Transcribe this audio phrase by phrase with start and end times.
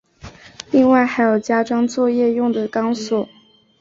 [0.71, 3.29] 另外还有加装作业用的钢索。